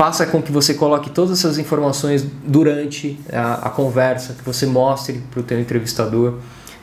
[0.00, 5.22] faça com que você coloque todas essas informações durante a, a conversa, que você mostre
[5.30, 6.38] para o teu entrevistador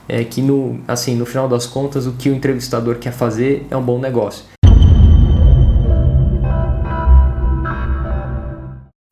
[0.07, 3.75] é, que no, assim, no final das contas o que o entrevistador quer fazer é
[3.75, 4.45] um bom negócio.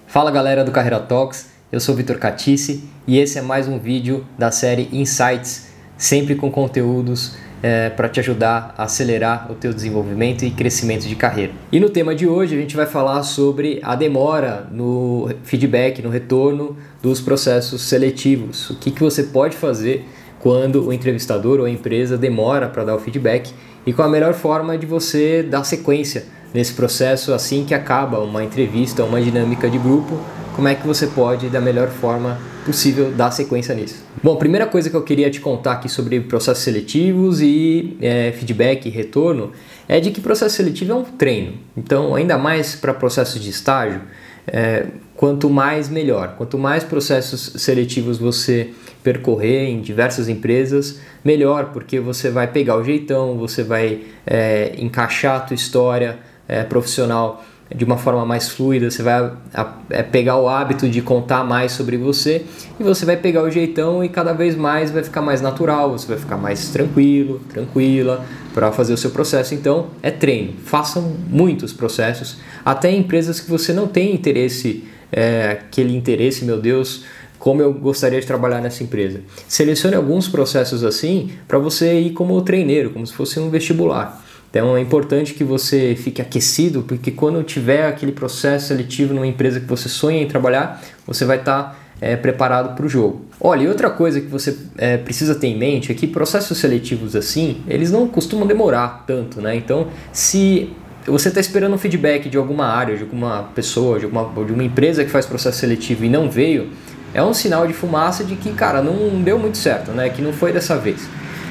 [0.06, 4.24] Fala galera do Carreira Talks, eu sou Vitor Catice e esse é mais um vídeo
[4.38, 10.44] da série Insights, sempre com conteúdos é, para te ajudar a acelerar o teu desenvolvimento
[10.44, 11.54] e crescimento de carreira.
[11.72, 16.10] E no tema de hoje a gente vai falar sobre a demora no feedback, no
[16.10, 18.70] retorno dos processos seletivos.
[18.70, 20.06] O que, que você pode fazer
[20.40, 23.52] quando o entrevistador ou a empresa demora para dar o feedback
[23.86, 28.44] e qual a melhor forma de você dar sequência nesse processo assim que acaba uma
[28.44, 30.20] entrevista, uma dinâmica de grupo,
[30.56, 34.04] como é que você pode, da melhor forma possível, dar sequência nisso.
[34.22, 38.88] Bom, primeira coisa que eu queria te contar aqui sobre processos seletivos e é, feedback
[38.88, 39.52] e retorno
[39.88, 41.54] é de que processo seletivo é um treino.
[41.78, 44.02] Então, ainda mais para processos de estágio,
[44.48, 46.36] é, quanto mais melhor.
[46.38, 48.72] Quanto mais processos seletivos você
[49.04, 55.38] percorrer em diversas empresas, melhor, porque você vai pegar o jeitão, você vai é, encaixar
[55.38, 60.04] a tua história, é, profissional de uma forma mais fluida, você vai a, a, é,
[60.04, 62.46] pegar o hábito de contar mais sobre você
[62.80, 66.08] e você vai pegar o jeitão e cada vez mais vai ficar mais natural, você
[66.08, 69.56] vai ficar mais tranquilo, tranquila para fazer o seu processo.
[69.56, 75.60] Então é treino, façam muitos processos, até em empresas que você não tem interesse, é,
[75.60, 77.04] aquele interesse, meu Deus,
[77.40, 79.22] como eu gostaria de trabalhar nessa empresa.
[79.48, 84.24] Selecione alguns processos assim para você ir como treineiro, como se fosse um vestibular.
[84.56, 89.60] Então é importante que você fique aquecido, porque quando tiver aquele processo seletivo numa empresa
[89.60, 93.26] que você sonha em trabalhar, você vai estar tá, é, preparado para o jogo.
[93.38, 97.18] Olha, e outra coisa que você é, precisa ter em mente é que processos seletivos
[97.18, 99.58] assim, eles não costumam demorar tanto, né?
[99.58, 100.70] Então, se
[101.06, 104.64] você está esperando um feedback de alguma área, de alguma pessoa, de, alguma, de uma
[104.64, 106.70] empresa que faz processo seletivo e não veio,
[107.14, 110.08] é um sinal de fumaça de que, cara, não deu muito certo, né?
[110.08, 111.06] Que não foi dessa vez.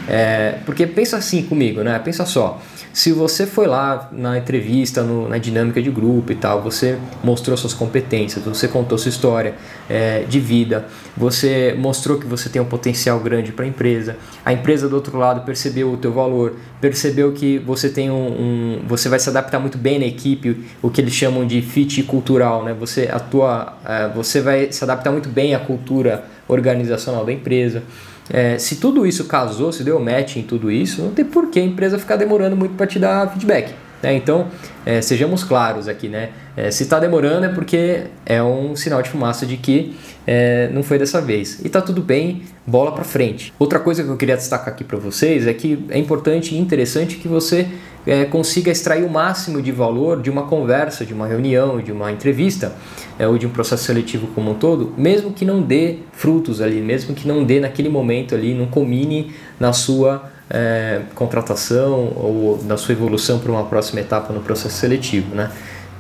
[0.09, 1.99] É, porque pensa assim comigo, né?
[1.99, 2.63] Pensa só.
[2.95, 7.57] Se você foi lá na entrevista, no, na dinâmica de grupo e tal, você mostrou
[7.57, 9.57] suas competências, você contou sua história
[9.91, 14.53] é, de vida, você mostrou que você tem um potencial grande para a empresa, a
[14.53, 19.09] empresa do outro lado percebeu o teu valor, percebeu que você tem um, um, você
[19.09, 22.77] vai se adaptar muito bem na equipe, o que eles chamam de fit cultural, né?
[22.79, 27.83] Você atua, é, você vai se adaptar muito bem à cultura organizacional da empresa.
[28.31, 31.61] É, se tudo isso casou, se deu match em tudo isso, não tem por que
[31.61, 33.75] a empresa ficar demorando muito para te dar feedback.
[34.05, 34.15] Né?
[34.15, 34.49] Então,
[34.85, 36.29] é, sejamos claros aqui, né?
[36.57, 40.83] É, se está demorando é porque é um sinal de fumaça de que é, não
[40.83, 41.65] foi dessa vez.
[41.65, 43.53] E tá tudo bem, bola para frente.
[43.59, 47.17] Outra coisa que eu queria destacar aqui para vocês é que é importante e interessante
[47.17, 47.67] que você
[48.07, 52.13] é, consiga extrair o máximo de valor de uma conversa, de uma reunião, de uma
[52.13, 52.73] entrevista
[53.19, 56.81] é, ou de um processo seletivo como um todo, mesmo que não dê frutos ali,
[56.81, 62.77] mesmo que não dê naquele momento ali, não combine na sua é, contratação ou na
[62.77, 65.51] sua evolução para uma próxima etapa no processo seletivo, né?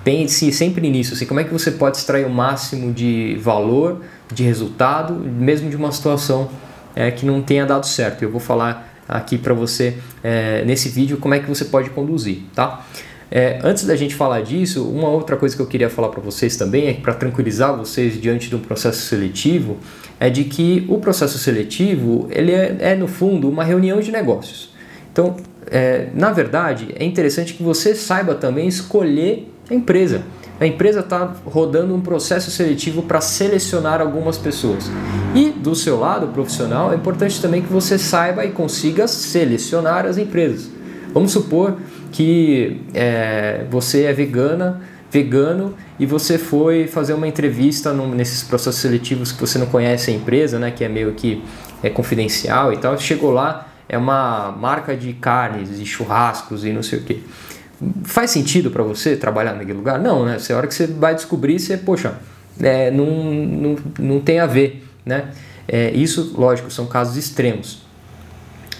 [0.03, 4.43] Pense sempre nisso, assim, como é que você pode extrair o máximo de valor, de
[4.43, 6.50] resultado, mesmo de uma situação
[6.94, 8.22] é, que não tenha dado certo.
[8.22, 12.43] Eu vou falar aqui para você é, nesse vídeo como é que você pode conduzir,
[12.54, 12.84] tá?
[13.31, 16.57] É, antes da gente falar disso, uma outra coisa que eu queria falar para vocês
[16.57, 19.79] também é para tranquilizar vocês diante de um processo seletivo
[20.21, 24.73] é de que o processo seletivo ele é, é no fundo uma reunião de negócios.
[25.13, 25.37] Então,
[25.71, 30.23] é, na verdade, é interessante que você saiba também escolher a empresa.
[30.61, 34.91] A empresa está rodando um processo seletivo para selecionar algumas pessoas.
[35.34, 40.17] E do seu lado profissional, é importante também que você saiba e consiga selecionar as
[40.17, 40.71] empresas.
[41.13, 41.77] Vamos supor
[42.15, 44.81] que é, você é vegana,
[45.11, 50.15] vegano e você foi fazer uma entrevista nesses processos seletivos que você não conhece a
[50.15, 51.43] empresa, né, que é meio que
[51.83, 52.97] é confidencial e tal.
[53.01, 57.21] Chegou lá, é uma marca de carnes e churrascos e não sei o que.
[58.05, 59.99] Faz sentido para você trabalhar naquele lugar?
[59.99, 60.39] Não, né?
[60.39, 62.15] Você, a hora que você vai descobrir, você, poxa,
[62.60, 65.31] é, não, não, não tem a ver, né?
[65.67, 67.84] É, isso, lógico, são casos extremos.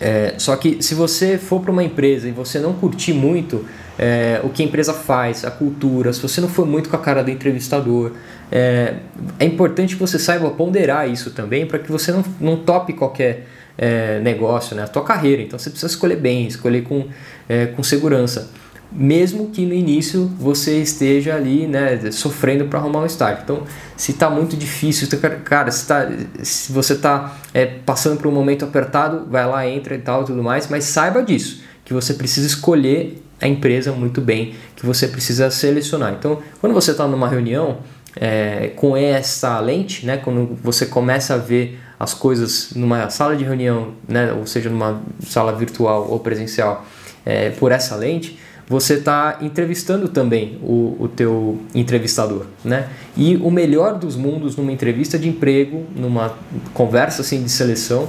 [0.01, 3.65] É, só que se você for para uma empresa e você não curtir muito
[3.99, 6.99] é, o que a empresa faz, a cultura, se você não for muito com a
[6.99, 8.13] cara do entrevistador,
[8.51, 8.95] é,
[9.39, 13.47] é importante que você saiba ponderar isso também para que você não, não tope qualquer
[13.79, 15.43] é, negócio, né, a tua carreira.
[15.43, 17.07] Então você precisa escolher bem, escolher com,
[17.49, 18.51] é, com segurança
[18.93, 23.43] mesmo que no início você esteja ali, né, sofrendo para arrumar um estágio.
[23.43, 23.63] Então,
[23.97, 25.09] se está muito difícil,
[25.45, 26.09] cara, se, tá,
[26.43, 30.43] se você está é, passando por um momento apertado, vai lá, entra e tal, tudo
[30.43, 35.51] mais, mas saiba disso, que você precisa escolher a empresa muito bem que você precisa
[35.51, 36.15] selecionar.
[36.19, 37.79] Então, quando você está numa reunião
[38.17, 43.45] é, com essa lente, né, quando você começa a ver as coisas numa sala de
[43.45, 46.87] reunião, né, ou seja, numa sala virtual ou presencial,
[47.25, 48.39] é, por essa lente,
[48.69, 52.89] você está entrevistando também o, o teu entrevistador, né?
[53.17, 56.35] E o melhor dos mundos numa entrevista de emprego, numa
[56.73, 58.09] conversa assim de seleção,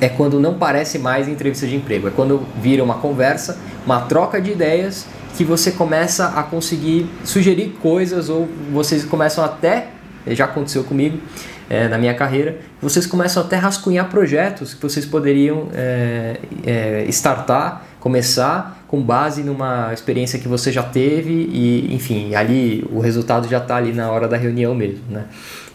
[0.00, 4.40] é quando não parece mais entrevista de emprego, é quando vira uma conversa, uma troca
[4.40, 9.88] de ideias que você começa a conseguir sugerir coisas ou vocês começam até,
[10.28, 11.18] já aconteceu comigo
[11.68, 17.04] é, na minha carreira, vocês começam até a rascunhar projetos que vocês poderiam é, é,
[17.08, 23.48] startar, começar com base numa experiência que você já teve e, enfim, ali o resultado
[23.48, 25.26] já está ali na hora da reunião mesmo, né?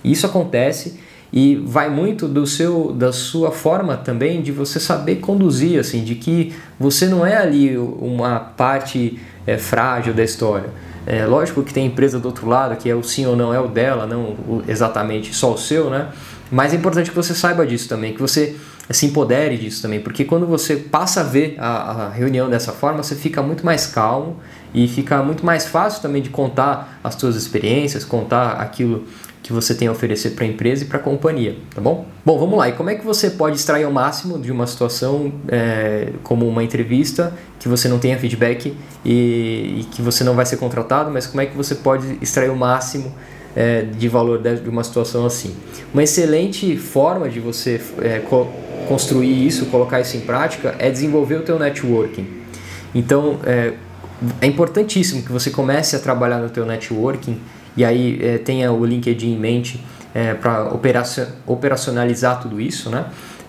[0.04, 1.00] Isso acontece
[1.32, 6.16] e vai muito do seu da sua forma também de você saber conduzir assim de
[6.16, 10.70] que você não é ali uma parte é, frágil da história
[11.08, 13.60] é, lógico que tem empresa do outro lado que é o sim ou não é
[13.60, 14.36] o dela não
[14.68, 16.10] exatamente só o seu né
[16.52, 18.56] mas é importante que você saiba disso também que você
[18.90, 23.02] se empodere disso também porque quando você passa a ver a, a reunião dessa forma
[23.02, 24.38] você fica muito mais calmo
[24.74, 29.06] e fica muito mais fácil também de contar as suas experiências contar aquilo
[29.46, 32.08] que você tem a oferecer para a empresa e para a companhia, tá bom?
[32.26, 32.68] Bom, vamos lá.
[32.68, 36.64] E como é que você pode extrair o máximo de uma situação é, como uma
[36.64, 38.76] entrevista que você não tenha feedback
[39.06, 42.50] e, e, que você não vai ser contratado, mas como é que você pode extrair
[42.50, 43.14] o máximo
[43.56, 45.56] é, de valor de uma situação assim?
[45.94, 48.48] Uma excelente forma de você é, co
[48.88, 52.28] construir isso, colocar isso em prática, é desenvolver o teu networking.
[52.94, 53.74] Então, é,
[54.42, 57.40] é importantíssimo que você comece a trabalhar no teu networking
[57.76, 60.72] e aí é, tenha o LinkedIn em mente é, para
[61.46, 63.06] operacionalizar tudo isso, né?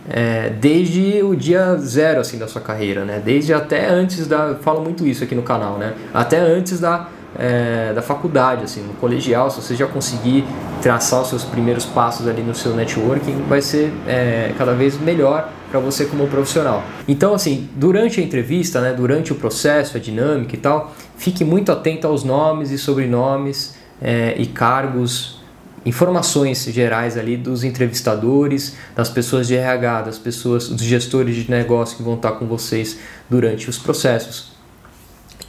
[0.08, 3.20] É, desde o dia zero assim da sua carreira, né?
[3.24, 5.94] Desde até antes da, falo muito isso aqui no canal, né?
[6.14, 10.44] Até antes da é, da faculdade, assim, no colegial, se você já conseguir
[10.82, 15.50] traçar os seus primeiros passos ali no seu networking, vai ser é, cada vez melhor
[15.70, 16.82] para você como profissional.
[17.06, 21.70] Então, assim, durante a entrevista, né, durante o processo, a dinâmica e tal, fique muito
[21.72, 25.40] atento aos nomes e sobrenomes é, e cargos,
[25.84, 31.96] informações gerais ali dos entrevistadores, das pessoas de RH, das pessoas, dos gestores de negócio
[31.96, 32.98] que vão estar com vocês
[33.28, 34.55] durante os processos.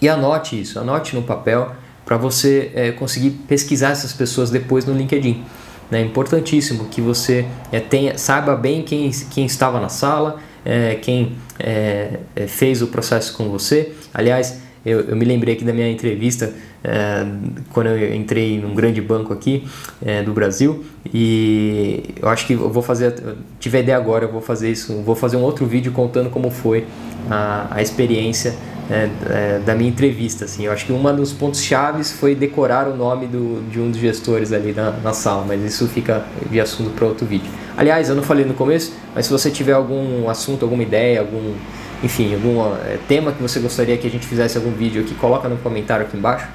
[0.02, 1.72] E anote isso, anote no papel
[2.06, 5.44] para você é, conseguir pesquisar essas pessoas depois no LinkedIn.
[5.92, 11.34] É importantíssimo que você é, tenha, saiba bem quem, quem estava na sala, é, quem
[11.60, 13.94] é, é, fez o processo com você.
[14.14, 16.54] Aliás, eu, eu me lembrei aqui da minha entrevista
[16.84, 17.26] é,
[17.74, 19.68] quando eu entrei num grande banco aqui
[20.06, 23.14] é, do Brasil e eu acho que eu vou fazer,
[23.60, 26.50] tive a ideia agora, eu vou fazer isso, vou fazer um outro vídeo contando como
[26.52, 26.86] foi
[27.30, 28.56] a, a experiência
[28.90, 30.46] é, é, da minha entrevista.
[30.46, 30.66] Assim.
[30.66, 34.00] Eu acho que um dos pontos chaves foi decorar o nome do, de um dos
[34.00, 37.50] gestores ali na, na sala, mas isso fica de assunto para outro vídeo.
[37.76, 41.54] Aliás, eu não falei no começo, mas se você tiver algum assunto, alguma ideia, algum
[42.04, 45.50] enfim, algum é, tema que você gostaria que a gente fizesse algum vídeo aqui, coloca
[45.50, 46.48] no comentário aqui embaixo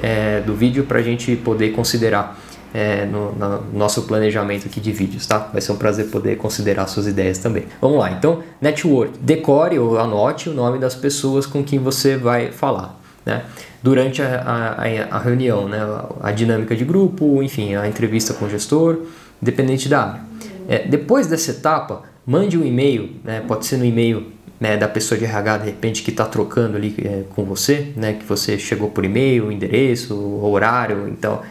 [0.00, 2.38] é, do vídeo para a gente poder considerar
[2.74, 5.38] é, no, no, nosso planejamento aqui de vídeos, tá?
[5.38, 7.64] Vai ser um prazer poder considerar suas ideias também.
[7.80, 9.18] Vamos lá, então, network.
[9.18, 13.44] Decore ou anote o nome das pessoas com quem você vai falar, né?
[13.82, 15.80] Durante a, a, a reunião, né?
[16.22, 19.00] A dinâmica de grupo, enfim, a entrevista com o gestor,
[19.40, 20.20] dependente da área.
[20.68, 23.42] É, depois dessa etapa, mande um e-mail, né?
[23.46, 24.28] pode ser no e-mail
[24.60, 28.12] né, da pessoa de RH de repente que está trocando ali é, com você, né,
[28.12, 31.42] que você chegou por e-mail, endereço, horário, então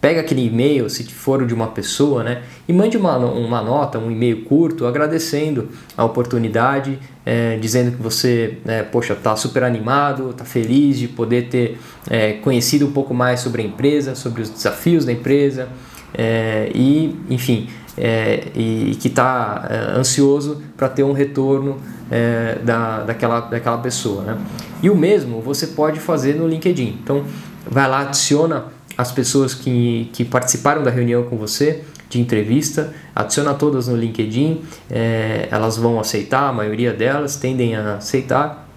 [0.00, 4.10] pega aquele e-mail, se for de uma pessoa, né, e mande uma, uma nota, um
[4.10, 10.44] e-mail curto, agradecendo a oportunidade, é, dizendo que você, é, poxa, está super animado, está
[10.44, 11.78] feliz de poder ter
[12.10, 15.68] é, conhecido um pouco mais sobre a empresa, sobre os desafios da empresa,
[16.14, 21.78] é, e, enfim, é, e, e, que está é, ansioso para ter um retorno
[22.62, 24.22] da, daquela, daquela pessoa.
[24.22, 24.38] Né?
[24.82, 26.98] E o mesmo você pode fazer no LinkedIn.
[27.02, 27.24] Então,
[27.66, 33.54] vai lá, adiciona as pessoas que, que participaram da reunião com você, de entrevista, adiciona
[33.54, 38.68] todas no LinkedIn, é, elas vão aceitar, a maioria delas tendem a aceitar,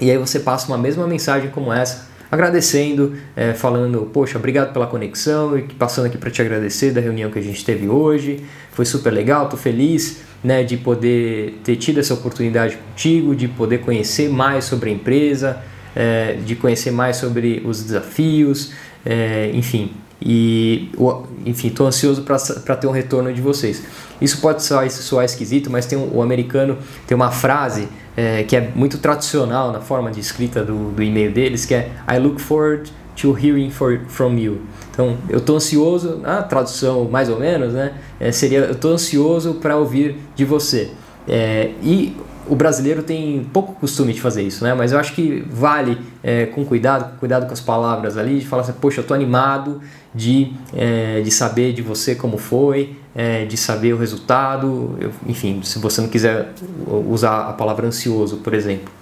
[0.00, 4.86] e aí você passa uma mesma mensagem como essa, agradecendo, é, falando, poxa, obrigado pela
[4.86, 8.86] conexão, e passando aqui para te agradecer da reunião que a gente teve hoje, foi
[8.86, 14.28] super legal, tô feliz né, de poder ter tido essa oportunidade contigo, de poder conhecer
[14.28, 15.62] mais sobre a empresa,
[15.96, 18.72] é, de conhecer mais sobre os desafios,
[19.04, 19.92] é, enfim.
[20.20, 20.90] E,
[21.44, 23.82] enfim, estou ansioso para ter um retorno de vocês.
[24.20, 28.56] Isso pode soar, soar esquisito, mas tem um, o americano tem uma frase é, que
[28.56, 32.40] é muito tradicional na forma de escrita do, do e-mail deles, que é I look
[32.40, 34.62] forward to hearing for, from you.
[34.90, 37.94] Então, eu estou ansioso, a tradução mais ou menos, né?
[38.18, 40.92] É, seria eu estou ansioso para ouvir de você.
[41.28, 44.74] É, e o brasileiro tem pouco costume de fazer isso, né?
[44.74, 48.62] Mas eu acho que vale é, com cuidado, cuidado com as palavras ali, de falar
[48.62, 49.80] assim, poxa, eu tô animado
[50.14, 55.60] de, é, de saber de você como foi, é, de saber o resultado, eu, enfim,
[55.62, 56.52] se você não quiser
[57.08, 58.92] usar a palavra ansioso, por exemplo.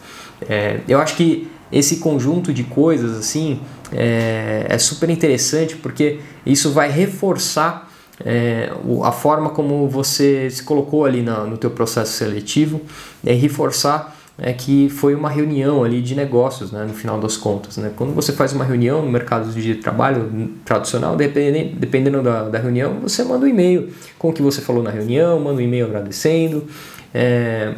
[0.49, 3.61] É, eu acho que esse conjunto de coisas assim
[3.92, 7.90] é, é super interessante porque isso vai reforçar
[8.25, 12.81] é, a forma como você se colocou ali na, no teu processo seletivo
[13.25, 17.76] é reforçar é que foi uma reunião ali de negócios, né, no final das contas.
[17.76, 17.93] Né?
[17.95, 23.00] Quando você faz uma reunião no mercado de trabalho tradicional, dependendo, dependendo da, da reunião,
[23.00, 26.67] você manda um e-mail com o que você falou na reunião, manda um e-mail agradecendo.
[27.12, 27.75] É,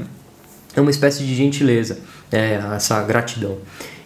[0.77, 1.99] é uma espécie de gentileza,
[2.31, 3.59] é, essa gratidão.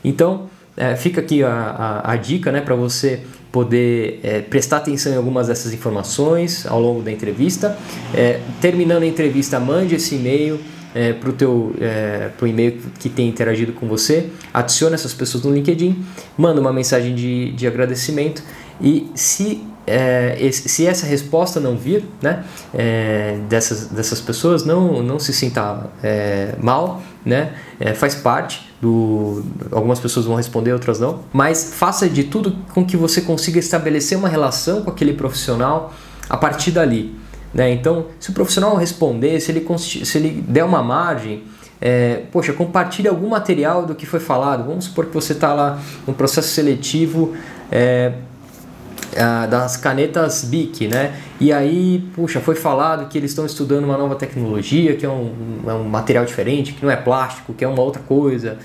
[0.02, 3.20] Então, é, fica aqui a, a, a dica né, para você
[3.50, 7.76] poder é, prestar atenção em algumas dessas informações ao longo da entrevista.
[8.14, 10.60] É, terminando a entrevista, mande esse e-mail
[10.94, 15.44] é, para o teu é, pro e-mail que tem interagido com você, adicione essas pessoas
[15.44, 16.04] no LinkedIn,
[16.36, 18.42] manda uma mensagem de, de agradecimento
[18.80, 22.44] e se é, se essa resposta não vir né,
[22.74, 29.42] é, dessas, dessas pessoas, não, não se sinta é, mal, né, é, faz parte do.
[29.70, 34.16] Algumas pessoas vão responder, outras não, mas faça de tudo com que você consiga estabelecer
[34.16, 35.92] uma relação com aquele profissional
[36.28, 37.14] a partir dali.
[37.52, 37.72] Né?
[37.72, 41.44] Então, se o profissional responder, se ele, se ele der uma margem,
[41.80, 44.66] é, poxa, compartilhe algum material do que foi falado.
[44.66, 47.34] Vamos supor que você está lá no processo seletivo
[47.70, 48.12] é,
[49.48, 51.14] das canetas BIC, né?
[51.40, 55.32] E aí, puxa, foi falado que eles estão estudando uma nova tecnologia, que é um,
[55.66, 58.58] é um material diferente, que não é plástico, que é uma outra coisa.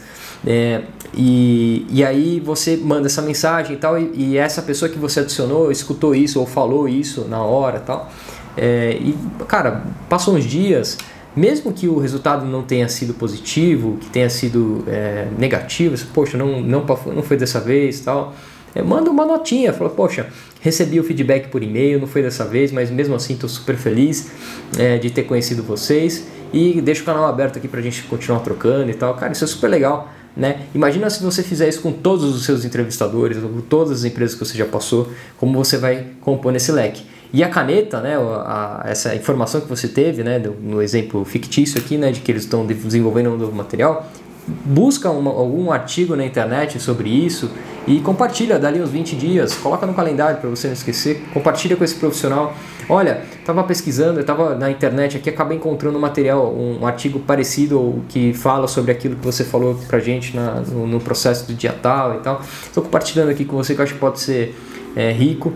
[0.46, 0.82] É,
[1.14, 5.22] e, e aí você manda essa mensagem e tal, e, e, essa pessoa que você
[5.22, 8.12] adicionou escutou isso ou falou isso na hora tal.
[8.58, 10.98] É, e, cara, passam uns dias,
[11.36, 16.62] mesmo que o resultado não tenha sido positivo, que tenha sido é, negativo, poxa, não,
[16.62, 18.36] não, não foi dessa vez tal,
[18.76, 20.28] é, manda uma notinha, fala, poxa,
[20.62, 24.32] recebi o feedback por e-mail, não foi dessa vez, mas mesmo assim estou super feliz
[24.78, 28.40] é, de ter conhecido vocês e deixa o canal aberto aqui para a gente continuar
[28.40, 29.16] trocando e tal.
[29.16, 30.10] Cara, isso é super legal.
[30.36, 30.62] Né?
[30.74, 34.44] Imagina se você fizer isso com todos os seus entrevistadores, com todas as empresas que
[34.44, 37.04] você já passou, como você vai compor nesse leque.
[37.32, 41.98] E a caneta, né, a, essa informação que você teve, né, no exemplo fictício aqui,
[41.98, 44.08] né, de que eles estão desenvolvendo um novo material,
[44.48, 47.52] busca uma, algum artigo na internet sobre isso
[47.88, 51.84] e compartilha dali uns 20 dias, coloca no calendário para você não esquecer, compartilha com
[51.84, 52.54] esse profissional.
[52.88, 58.02] Olha, estava pesquisando, estava na internet aqui, acabei encontrando um material, um, artigo parecido ou
[58.10, 61.74] que fala sobre aquilo que você falou pra gente na, no, no processo do dia
[61.82, 62.42] tal e tal.
[62.42, 64.56] Estou compartilhando aqui com você que eu acho que pode ser
[64.96, 65.54] é, rico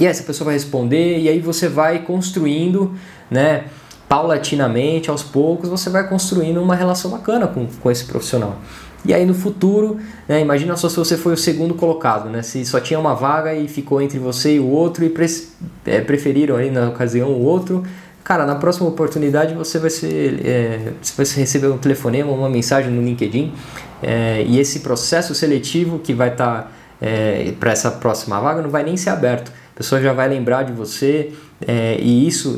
[0.00, 2.92] e essa pessoa vai responder e aí você vai construindo,
[3.30, 3.64] né?
[4.10, 8.58] Paulatinamente, aos poucos, você vai construindo uma relação bacana com, com esse profissional.
[9.04, 9.98] E aí no futuro,
[10.28, 12.42] né, imagina só se você foi o segundo colocado, né?
[12.42, 15.26] Se só tinha uma vaga e ficou entre você e o outro e pre
[15.86, 17.84] é, preferiram aí na ocasião o outro,
[18.24, 22.90] cara, na próxima oportunidade você vai ser, é, você vai receber um telefonema, uma mensagem
[22.90, 23.52] no LinkedIn
[24.02, 28.70] é, e esse processo seletivo que vai estar tá, é, para essa próxima vaga não
[28.70, 31.32] vai nem ser aberto pessoa já vai lembrar de você
[31.66, 32.54] é, e isso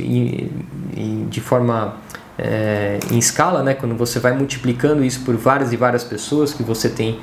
[1.31, 1.99] de forma
[2.37, 3.75] é, em escala, né?
[3.75, 7.21] quando você vai multiplicando isso por várias e várias pessoas que você tem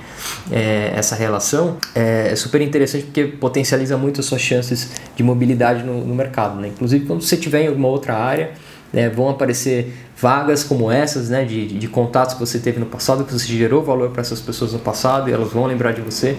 [0.49, 5.83] é, essa relação, é, é, super interessante porque potencializa muito as suas chances de mobilidade
[5.83, 6.61] no, no mercado.
[6.61, 6.69] Né?
[6.69, 8.51] Inclusive, quando você tiver em alguma outra área,
[8.93, 13.25] né, vão aparecer vagas como essas, né, de, de contatos que você teve no passado,
[13.25, 16.37] que você gerou valor para essas pessoas no passado e elas vão lembrar de você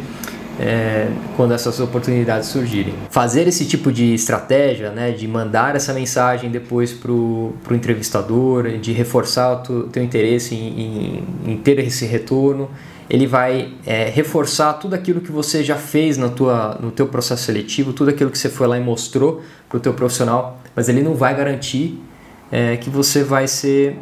[0.60, 2.92] é, quando essas oportunidades surgirem.
[3.08, 8.92] Fazer esse tipo de estratégia, né, de mandar essa mensagem depois para o entrevistador, de
[8.92, 12.68] reforçar o tu, teu interesse em, em, em, ter esse retorno,
[13.08, 17.44] ele vai é, reforçar tudo aquilo que você já fez na tua, no teu processo
[17.44, 21.00] seletivo, tudo aquilo que você foi lá e mostrou para o teu profissional, mas ele
[21.00, 21.98] não vai garantir
[22.52, 23.96] é, que você vai ser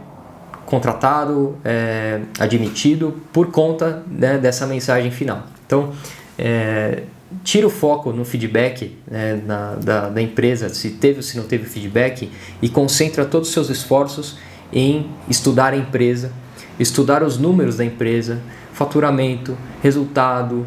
[0.66, 5.44] contratado, é, admitido por conta né, dessa mensagem final.
[5.64, 5.92] Então,
[6.38, 7.02] é,
[7.42, 11.45] tira o foco no feedback né, na, da, da, empresa, se teve ou se não
[11.45, 12.30] teve feedback,
[12.62, 14.38] e concentra todos os seus esforços
[14.73, 16.33] em estudar a empresa,
[16.78, 18.40] estudar os números da empresa,
[18.73, 20.66] faturamento, resultado,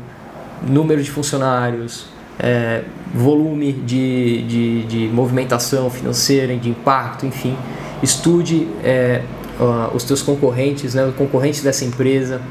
[0.62, 7.56] número de funcionários, é, volume de, de, de, movimentação financeira, de impacto, enfim.
[8.02, 9.22] Estude é,
[9.94, 12.42] os teus concorrentes, né, o concorrente dessa empresa,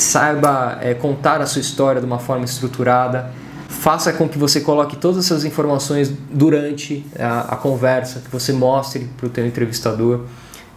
[0.00, 3.30] saiba é, contar a sua história de uma forma estruturada,
[3.68, 9.08] faça com que você coloque todas essas informações durante a, a conversa, que você mostre
[9.16, 10.24] para o teu entrevistador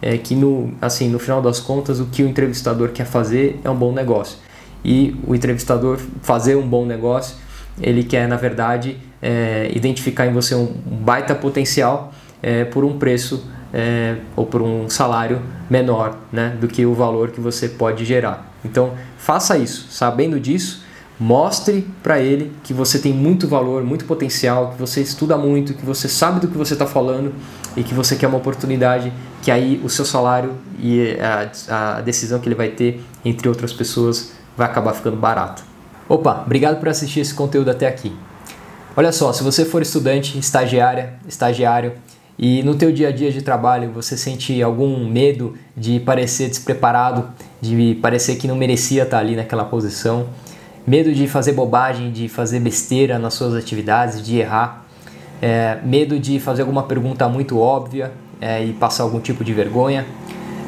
[0.00, 3.70] é, que no, assim, no final das contas o que o entrevistador quer fazer é
[3.70, 4.38] um bom negócio
[4.84, 7.36] e o entrevistador fazer um bom negócio
[7.80, 12.12] ele quer na verdade é, identificar em você um, baita potencial
[12.42, 15.40] é, por um preço é, ou por um salário
[15.70, 18.53] menor né, do que o valor que você pode gerar.
[18.64, 20.82] Então faça isso, sabendo disso,
[21.18, 25.84] mostre para ele que você tem muito valor, muito potencial, que você estuda muito, que
[25.84, 27.32] você sabe do que você está falando
[27.76, 32.40] e que você quer uma oportunidade que aí o seu salário e a, a decisão
[32.40, 35.62] que ele vai ter entre outras pessoas vai acabar ficando barato.
[36.08, 38.14] Opa, obrigado por assistir esse conteúdo até aqui.
[38.96, 41.94] Olha só, se você for estudante, estagiária, estagiário
[42.38, 47.28] e no teu dia a dia de trabalho você sente algum medo de parecer despreparado,
[47.60, 50.26] de parecer que não merecia estar ali naquela posição,
[50.86, 54.84] medo de fazer bobagem, de fazer besteira nas suas atividades, de errar,
[55.40, 60.04] é, medo de fazer alguma pergunta muito óbvia é, e passar algum tipo de vergonha,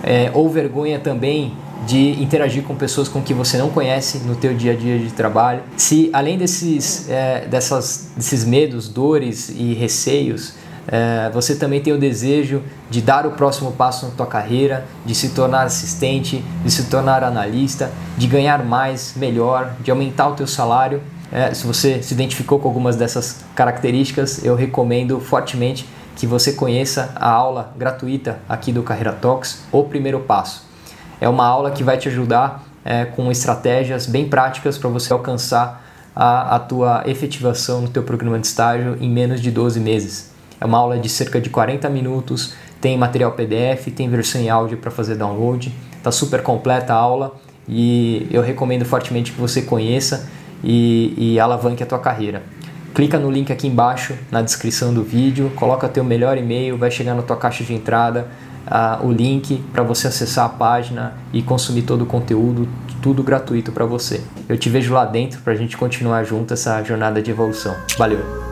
[0.02, 1.52] é, ou vergonha também
[1.86, 5.12] de interagir com pessoas com que você não conhece no teu dia a dia de
[5.12, 5.62] trabalho.
[5.76, 10.54] Se além desses, é, dessas, desses medos, dores e receios,
[10.88, 15.14] é, você também tem o desejo de dar o próximo passo na tua carreira, de
[15.14, 20.46] se tornar assistente, de se tornar analista, de ganhar mais, melhor, de aumentar o teu
[20.46, 21.02] salário.
[21.32, 27.12] É, se você se identificou com algumas dessas características, eu recomendo fortemente que você conheça
[27.16, 30.64] a aula gratuita aqui do Carreira Talks, o primeiro passo.
[31.20, 35.84] É uma aula que vai te ajudar é, com estratégias bem práticas para você alcançar
[36.14, 40.35] a, a tua efetivação no teu programa de estágio em menos de 12 meses.
[40.60, 44.78] É uma aula de cerca de 40 minutos, tem material PDF, tem versão em áudio
[44.78, 45.72] para fazer download.
[45.96, 47.34] Está super completa a aula
[47.68, 50.28] e eu recomendo fortemente que você conheça
[50.62, 52.42] e, e alavanque a tua carreira.
[52.94, 57.14] Clica no link aqui embaixo na descrição do vídeo, coloca teu melhor e-mail, vai chegar
[57.14, 58.26] na tua caixa de entrada
[58.66, 62.68] uh, o link para você acessar a página e consumir todo o conteúdo,
[63.02, 64.22] tudo gratuito para você.
[64.48, 67.74] Eu te vejo lá dentro para a gente continuar junto essa jornada de evolução.
[67.98, 68.45] Valeu!